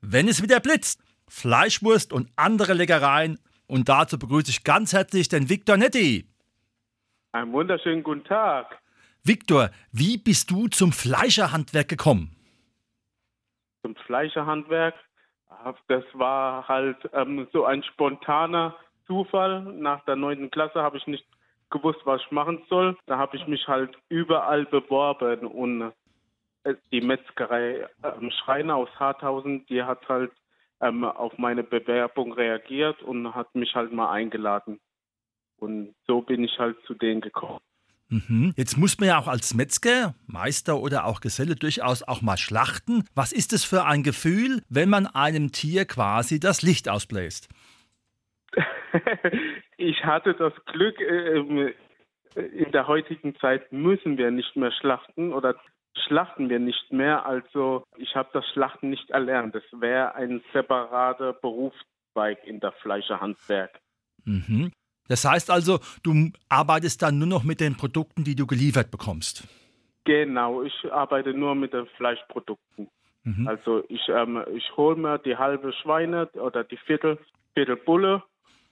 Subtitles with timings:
[0.00, 3.38] Wenn es wieder blitzt, Fleischwurst und andere Leckereien.
[3.66, 6.26] Und dazu begrüße ich ganz herzlich den Viktor Netti.
[7.32, 8.78] Einen wunderschönen guten Tag.
[9.24, 12.34] Viktor, wie bist du zum Fleischerhandwerk gekommen?
[13.82, 14.94] Zum Fleischerhandwerk?
[15.88, 18.74] Das war halt ähm, so ein spontaner
[19.06, 19.62] Zufall.
[19.74, 21.26] Nach der neunten Klasse habe ich nicht
[21.70, 22.96] gewusst, was ich machen soll.
[23.06, 25.92] Da habe ich mich halt überall beworben und
[26.92, 30.32] die Metzgerei ähm, Schreiner aus Harthausen, die hat halt
[30.80, 34.80] ähm, auf meine Bewerbung reagiert und hat mich halt mal eingeladen.
[35.58, 37.60] Und so bin ich halt zu denen gekommen.
[38.10, 38.54] Mhm.
[38.56, 43.04] Jetzt muss man ja auch als Metzger, Meister oder auch Geselle durchaus auch mal schlachten.
[43.14, 47.48] Was ist es für ein Gefühl, wenn man einem Tier quasi das Licht ausbläst?
[49.76, 51.74] ich hatte das Glück, äh,
[52.34, 55.56] in der heutigen Zeit müssen wir nicht mehr schlachten oder
[56.06, 57.26] schlachten wir nicht mehr.
[57.26, 59.54] Also ich habe das Schlachten nicht erlernt.
[59.54, 63.80] Das wäre ein separater Berufszweig in der Fleischerhandwerk.
[64.24, 64.72] Mhm.
[65.08, 69.48] Das heißt also, du arbeitest dann nur noch mit den Produkten, die du geliefert bekommst.
[70.04, 72.88] Genau, ich arbeite nur mit den Fleischprodukten.
[73.24, 73.48] Mhm.
[73.48, 77.18] Also ich, ähm, ich hole mir die halbe Schweine oder die Viertel,
[77.54, 78.22] Viertel Bulle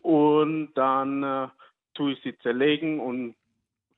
[0.03, 1.49] und dann äh,
[1.95, 3.35] tue ich sie zerlegen und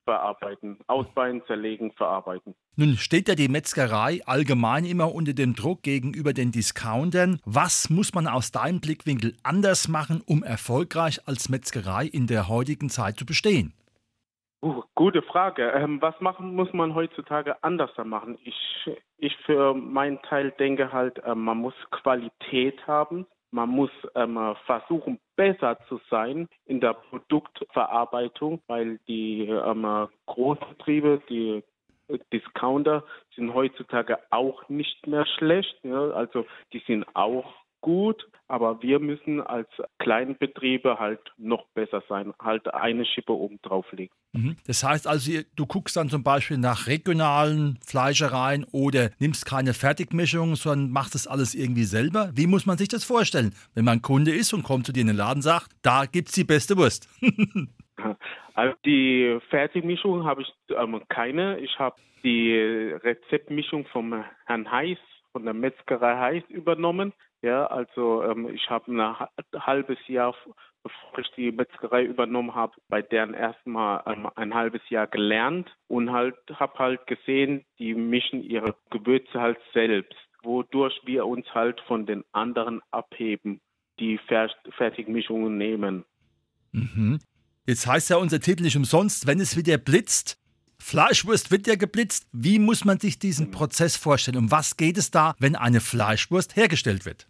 [0.08, 0.78] verarbeiten.
[0.86, 2.54] Ausbeinen, zerlegen, verarbeiten.
[2.76, 7.40] Nun steht ja die Metzgerei allgemein immer unter dem Druck gegenüber den Discountern.
[7.44, 12.88] Was muss man aus deinem Blickwinkel anders machen, um erfolgreich als Metzgerei in der heutigen
[12.88, 13.74] Zeit zu bestehen?
[14.62, 15.70] Uh, gute Frage.
[15.72, 18.38] Ähm, was machen muss man heutzutage anders machen?
[18.44, 23.26] Ich, ich für meinen Teil denke halt, äh, man muss Qualität haben.
[23.50, 31.62] Man muss ähm, versuchen, besser zu sein in der Produktverarbeitung, weil die ähm, Großbetriebe, die
[32.32, 33.04] Discounter
[33.34, 35.78] sind heutzutage auch nicht mehr schlecht.
[35.82, 36.10] Ja?
[36.10, 39.68] Also die sind auch gut, aber wir müssen als
[39.98, 44.14] Kleinbetriebe halt noch besser sein, halt eine Schippe oben drauflegen.
[44.32, 44.56] Mhm.
[44.66, 50.56] Das heißt also, du guckst dann zum Beispiel nach regionalen Fleischereien oder nimmst keine Fertigmischung,
[50.56, 52.30] sondern machst das alles irgendwie selber.
[52.34, 55.08] Wie muss man sich das vorstellen, wenn man Kunde ist und kommt zu dir in
[55.08, 57.08] den Laden und sagt, da gibt es die beste Wurst?
[58.54, 61.58] also die Fertigmischung habe ich ähm, keine.
[61.58, 62.54] Ich habe die
[63.02, 64.98] Rezeptmischung vom Herrn Heiß,
[65.32, 67.12] von der Metzgerei Heiß übernommen.
[67.42, 70.34] Ja, also ähm, ich habe ein halbes Jahr,
[70.82, 76.10] bevor ich die Metzgerei übernommen habe, bei deren erstmal ähm, ein halbes Jahr gelernt und
[76.10, 82.06] halt habe halt gesehen, die mischen ihre Gewürze halt selbst, wodurch wir uns halt von
[82.06, 83.60] den anderen abheben,
[84.00, 86.04] die Fer Fertigmischungen nehmen.
[86.72, 87.20] Mhm.
[87.66, 90.40] Jetzt heißt ja unser Titel nicht umsonst, wenn es wieder blitzt,
[90.80, 92.28] Fleischwurst wird ja geblitzt.
[92.32, 94.38] Wie muss man sich diesen Prozess vorstellen?
[94.38, 97.26] Um was geht es da, wenn eine Fleischwurst hergestellt wird?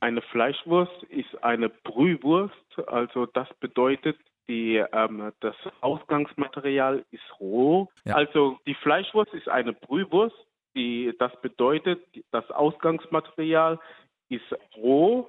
[0.00, 2.54] Eine Fleischwurst ist eine Brühwurst.
[2.86, 4.16] Also das bedeutet,
[4.48, 7.88] die, ähm, das Ausgangsmaterial ist roh.
[8.04, 8.14] Ja.
[8.14, 10.36] Also die Fleischwurst ist eine Brühwurst.
[10.74, 12.00] Die, das bedeutet,
[12.32, 13.80] das Ausgangsmaterial
[14.28, 14.44] ist
[14.76, 15.28] roh.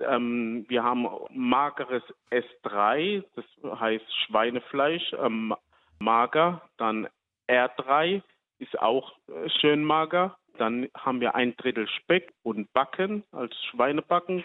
[0.00, 3.44] Ähm, wir haben mageres S3, das
[3.80, 5.54] heißt Schweinefleisch, ähm,
[5.98, 6.62] mager.
[6.76, 7.08] Dann
[7.48, 8.22] R3
[8.58, 10.36] ist auch äh, schön mager.
[10.58, 14.44] Dann haben wir ein Drittel Speck und Backen als Schweinebacken.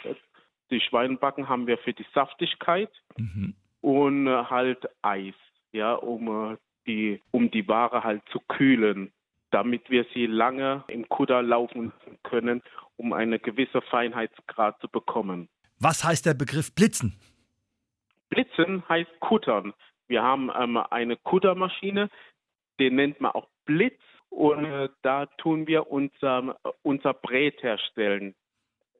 [0.71, 3.55] Die Schweinebacken haben wir für die Saftigkeit mhm.
[3.81, 5.35] und äh, halt Eis,
[5.71, 6.57] ja, um äh,
[6.87, 9.11] die, um die Ware halt zu kühlen,
[9.51, 11.91] damit wir sie lange im Kutter laufen
[12.23, 12.61] können,
[12.97, 15.49] um eine gewisse Feinheitsgrad zu bekommen.
[15.79, 17.19] Was heißt der Begriff Blitzen?
[18.29, 19.73] Blitzen heißt Kuttern.
[20.09, 22.09] Wir haben ähm, eine Kuttermaschine,
[22.79, 28.35] den nennt man auch Blitz und äh, da tun wir unser, unser Brät herstellen.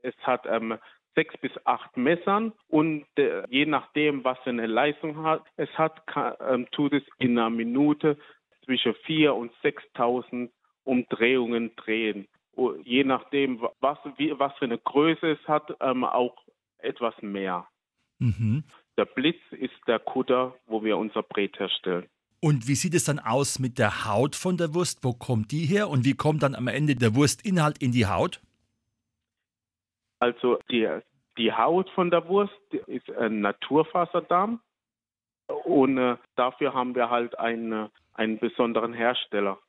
[0.01, 0.77] Es hat ähm,
[1.15, 6.06] sechs bis acht Messern und äh, je nachdem, was für eine Leistung hat, es hat,
[6.07, 8.17] kann, ähm, tut es in einer Minute
[8.63, 10.51] zwischen vier und 6.000
[10.83, 12.27] Umdrehungen drehen.
[12.53, 16.35] Und je nachdem, was, wie, was für eine Größe es hat, ähm, auch
[16.77, 17.67] etwas mehr.
[18.19, 18.63] Mhm.
[19.00, 22.10] Der Blitz ist der Kutter, wo wir unser Brät herstellen.
[22.42, 25.06] Und wie sieht es dann aus mit der Haut von der Wurst?
[25.06, 28.42] Wo kommt die her und wie kommt dann am Ende der Wurstinhalt in die Haut?
[30.19, 30.86] Also die,
[31.38, 34.60] die Haut von der Wurst ist ein Naturfaserdarm
[35.48, 39.60] und äh, dafür haben wir halt einen, einen besonderen Hersteller.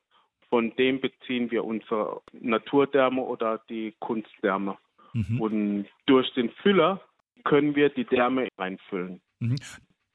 [0.49, 4.77] Von dem beziehen wir unsere Naturdärme oder die Kunstdärme.
[5.13, 5.41] Mhm.
[5.41, 6.99] Und durch den Füller
[7.43, 9.21] können wir die Därme einfüllen.
[9.39, 9.57] Mhm.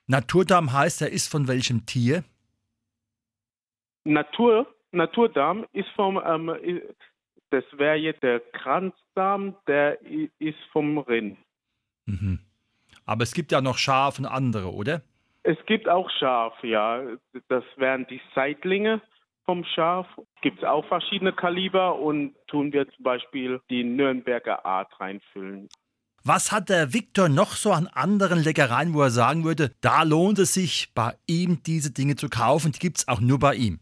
[0.07, 2.25] Naturdarm heißt, er ist von welchem Tier?
[4.05, 6.81] Natur, Naturdarm ist vom, ähm,
[7.51, 9.99] das wäre jetzt der Kranzdarm, der
[10.39, 11.39] ist vom Rind.
[12.07, 12.41] Mhm.
[13.05, 15.03] Aber es gibt ja noch Schaf und andere, oder?
[15.43, 17.03] Es gibt auch Schaf, ja.
[17.49, 19.01] Das wären die Seitlinge
[19.45, 20.07] vom Schaf.
[20.43, 25.69] Gibt es auch verschiedene Kaliber und tun wir zum Beispiel die Nürnberger Art reinfüllen.
[26.29, 30.41] Was hat der Viktor noch so an anderen Leckereien, wo er sagen würde, da lohnt
[30.41, 32.73] es sich, bei ihm diese Dinge zu kaufen?
[32.73, 33.79] Die gibt es auch nur bei ihm.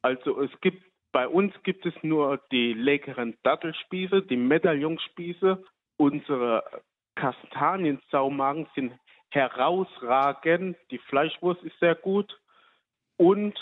[0.00, 0.82] Also es gibt
[1.12, 5.62] bei uns gibt es nur die leckeren Dattelspieße, die Medaillonspieße.
[5.98, 6.64] Unsere
[7.14, 8.92] Kastaniensaumagen sind
[9.28, 10.78] herausragend.
[10.90, 12.40] Die Fleischwurst ist sehr gut.
[13.18, 13.54] Und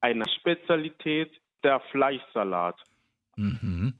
[0.00, 1.32] eine Spezialität,
[1.64, 2.76] der Fleischsalat.
[3.34, 3.94] Mhm.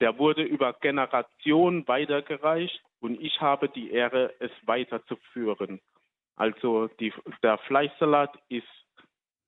[0.00, 5.80] Der wurde über Generationen weitergereicht und ich habe die Ehre, es weiterzuführen.
[6.36, 7.12] Also die,
[7.42, 8.66] der Fleischsalat ist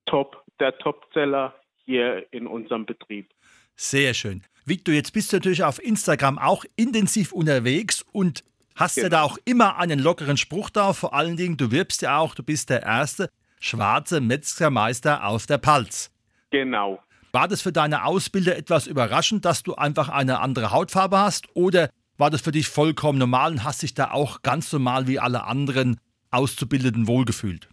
[0.07, 1.55] top, der Topseller
[1.85, 3.31] hier in unserem Betrieb.
[3.77, 4.43] Sehr schön.
[4.65, 8.45] Victor, jetzt bist du natürlich auf Instagram auch intensiv unterwegs und
[8.77, 9.05] hast genau.
[9.07, 10.93] ja da auch immer einen lockeren Spruch da.
[10.93, 13.29] Vor allen Dingen, du wirbst ja auch, du bist der erste
[13.59, 16.11] schwarze Metzgermeister auf der Palz.
[16.51, 17.03] Genau.
[17.35, 21.49] War das für deine Ausbilder etwas überraschend, dass du einfach eine andere Hautfarbe hast?
[21.55, 21.89] Oder
[22.19, 25.45] war das für dich vollkommen normal und hast dich da auch ganz normal wie alle
[25.45, 25.99] anderen
[26.31, 27.71] Auszubildenden wohlgefühlt?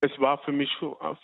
[0.00, 0.70] Es war für mich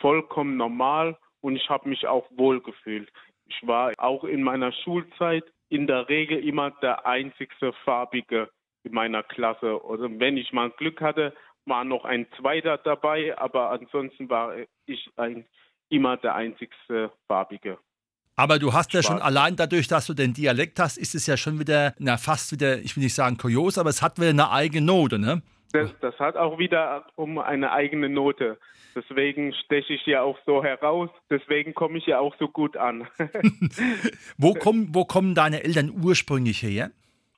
[0.00, 3.10] vollkommen normal und ich habe mich auch wohlgefühlt.
[3.46, 8.50] Ich war auch in meiner Schulzeit in der Regel immer der einzigste Farbige
[8.82, 9.80] in meiner Klasse.
[9.88, 11.34] Also wenn ich mal Glück hatte,
[11.64, 14.54] war noch ein Zweiter dabei, aber ansonsten war
[14.84, 15.46] ich ein
[15.92, 17.78] immer der einzigste Farbige.
[18.34, 21.36] Aber du hast ja schon allein dadurch, dass du den Dialekt hast, ist es ja
[21.36, 24.50] schon wieder, na fast wieder, ich will nicht sagen kurios, aber es hat wieder eine
[24.50, 25.42] eigene Note, ne?
[25.72, 28.58] Das, das hat auch wieder um eine eigene Note.
[28.94, 31.08] Deswegen steche ich ja auch so heraus.
[31.30, 33.06] Deswegen komme ich ja auch so gut an.
[34.36, 36.90] wo, kommen, wo kommen deine Eltern ursprünglich her?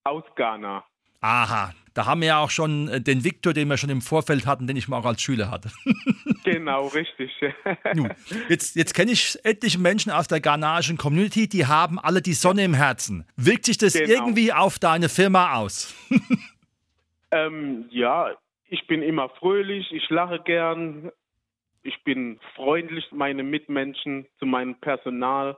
[0.02, 0.84] Aus Ghana.
[1.20, 4.46] Aha, da haben wir ja auch schon äh, den Viktor, den wir schon im Vorfeld
[4.46, 5.70] hatten, den ich mal auch als Schüler hatte.
[6.44, 7.32] genau, richtig.
[7.94, 8.10] Nun,
[8.48, 12.64] jetzt, jetzt kenne ich etliche Menschen aus der ghanaischen Community, die haben alle die Sonne
[12.64, 13.26] im Herzen.
[13.36, 14.12] Wirkt sich das genau.
[14.12, 15.94] irgendwie auf deine Firma aus?
[17.30, 18.30] ähm, ja,
[18.68, 21.10] ich bin immer fröhlich, ich lache gern,
[21.82, 25.56] ich bin freundlich zu meinen Mitmenschen, zu meinem Personal,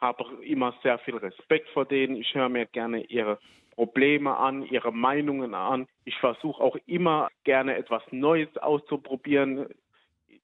[0.00, 2.16] habe immer sehr viel Respekt vor denen.
[2.16, 3.38] Ich höre mir gerne ihre
[3.78, 5.86] Probleme an, ihre Meinungen an.
[6.04, 9.66] Ich versuche auch immer gerne etwas Neues auszuprobieren.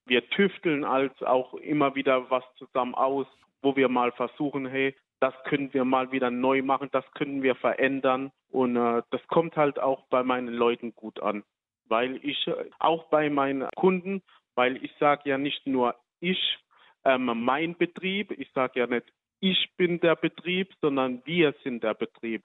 [0.06, 3.26] Wir tüfteln als auch immer wieder was zusammen aus,
[3.62, 7.54] wo wir mal versuchen, hey, das können wir mal wieder neu machen, das können wir
[7.54, 8.30] verändern.
[8.50, 11.44] Und äh, das kommt halt auch bei meinen Leuten gut an.
[11.88, 14.22] Weil ich äh, auch bei meinen Kunden,
[14.54, 16.58] weil ich sage ja nicht nur ich,
[17.04, 19.06] ähm, mein Betrieb, ich sage ja nicht,
[19.40, 22.42] ich bin der Betrieb, sondern wir sind der Betrieb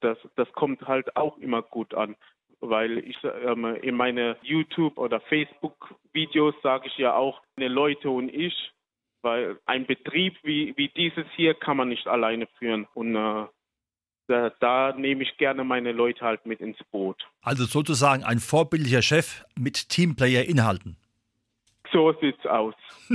[0.00, 2.16] das, das kommt halt auch immer gut an.
[2.60, 8.28] Weil ich ähm, in meine YouTube- oder Facebook-Videos sage ich ja auch, meine Leute und
[8.28, 8.54] ich,
[9.22, 12.86] weil ein Betrieb wie, wie dieses hier kann man nicht alleine führen.
[12.94, 13.46] Und äh,
[14.26, 17.26] da, da, nehme ich gerne meine Leute halt mit ins Boot.
[17.42, 20.96] Also sozusagen ein vorbildlicher Chef mit Teamplayer-Inhalten.
[21.92, 22.74] So sieht's aus.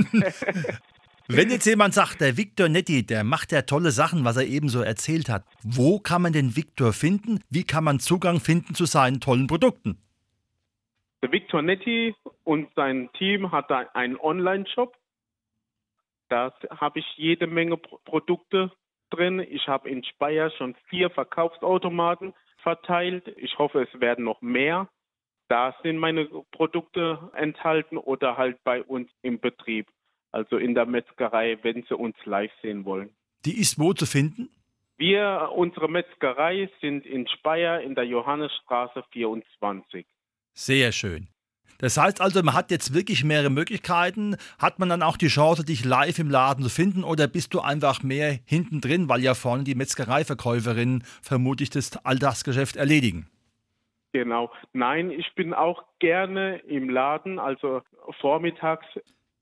[1.32, 4.68] Wenn jetzt jemand sagt, der Victor Netti, der macht ja tolle Sachen, was er eben
[4.68, 7.38] so erzählt hat, wo kann man den Victor finden?
[7.48, 9.96] Wie kann man Zugang finden zu seinen tollen Produkten?
[11.22, 14.96] Der Victor Netti und sein Team hat einen Online-Shop.
[16.30, 18.72] Da habe ich jede Menge Produkte
[19.10, 19.38] drin.
[19.38, 23.28] Ich habe in Speyer schon vier Verkaufsautomaten verteilt.
[23.36, 24.88] Ich hoffe, es werden noch mehr.
[25.48, 29.86] Da sind meine Produkte enthalten oder halt bei uns im Betrieb
[30.32, 33.10] also in der Metzgerei, wenn Sie uns live sehen wollen.
[33.44, 34.50] Die ist wo zu finden?
[34.96, 40.04] Wir, unsere Metzgerei sind in Speyer in der Johannesstraße 24.
[40.52, 41.28] Sehr schön.
[41.78, 44.36] Das heißt also, man hat jetzt wirklich mehrere Möglichkeiten.
[44.58, 47.60] Hat man dann auch die Chance, dich live im Laden zu finden oder bist du
[47.60, 53.30] einfach mehr hinten drin, weil ja vorne die Metzgereiverkäuferinnen vermutlich das Alltagsgeschäft erledigen?
[54.12, 54.50] Genau.
[54.74, 57.80] Nein, ich bin auch gerne im Laden, also
[58.20, 58.86] vormittags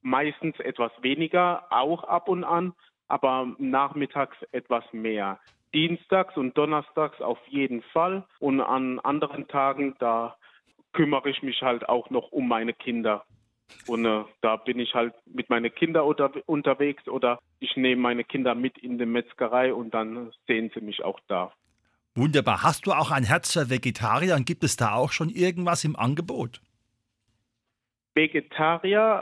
[0.02, 2.73] meistens etwas weniger, auch ab und an,
[3.09, 5.38] aber nachmittags etwas mehr.
[5.75, 8.25] dienstags und donnerstags auf jeden Fall.
[8.38, 10.37] Und an anderen Tagen, da
[10.93, 13.25] kümmere ich mich halt auch noch um meine Kinder.
[13.87, 18.25] Und äh, da bin ich halt mit meinen Kindern unter, unterwegs oder ich nehme meine
[18.25, 21.52] Kinder mit in die Metzgerei und dann sehen sie mich auch da.
[22.14, 22.62] Wunderbar.
[22.62, 25.97] Hast du auch ein Herz für Vegetarier und gibt es da auch schon irgendwas im
[25.97, 26.62] Angebot?
[28.14, 29.21] Vegetarier,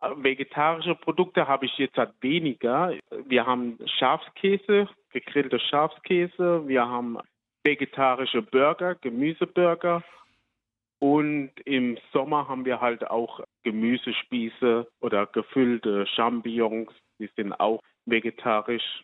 [0.00, 2.92] vegetarische Produkte habe ich jetzt halt weniger.
[3.26, 7.18] Wir haben Schafskäse, gegrillter Schafskäse, wir haben
[7.64, 10.02] vegetarische Burger, Gemüseburger
[11.00, 19.02] und im Sommer haben wir halt auch Gemüsespieße oder gefüllte Champignons, die sind auch vegetarisch.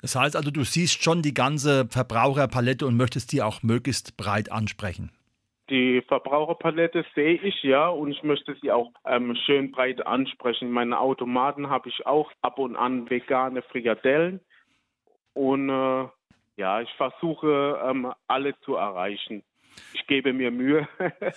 [0.00, 4.52] Das heißt also, du siehst schon die ganze Verbraucherpalette und möchtest die auch möglichst breit
[4.52, 5.10] ansprechen.
[5.68, 10.68] Die Verbraucherpalette sehe ich ja und ich möchte sie auch ähm, schön breit ansprechen.
[10.68, 14.40] In meinen Automaten habe ich auch ab und an vegane Frikadellen
[15.34, 16.08] und äh,
[16.56, 19.42] ja, ich versuche ähm, alle zu erreichen
[19.92, 20.88] ich gebe mir Mühe.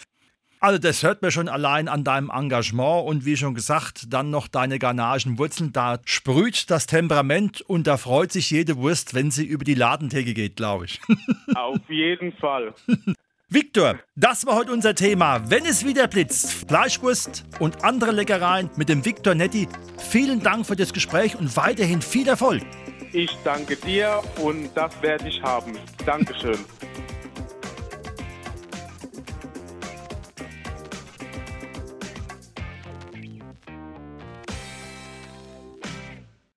[0.61, 4.49] Also das hört mir schon allein an deinem Engagement und wie schon gesagt, dann noch
[4.49, 5.71] deine ghanaischen Wurzeln.
[5.71, 10.33] Da sprüht das Temperament und da freut sich jede Wurst, wenn sie über die Ladentheke
[10.33, 10.99] geht, glaube ich.
[11.55, 12.73] Auf jeden Fall.
[13.51, 15.49] Victor, das war heute unser Thema.
[15.49, 19.67] Wenn es wieder blitzt, Fleischwurst und andere Leckereien mit dem Victor Netti.
[19.97, 22.61] Vielen Dank für das Gespräch und weiterhin viel Erfolg.
[23.11, 25.75] Ich danke dir und das werde ich haben.
[26.05, 26.59] Dankeschön.